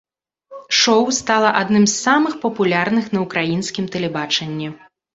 Шоў 0.77 1.05
стала 1.17 1.51
адным 1.61 1.85
з 1.87 1.95
самых 2.05 2.33
папулярных 2.49 3.05
на 3.15 3.19
ўкраінскім 3.29 3.85
тэлебачанні. 3.95 4.77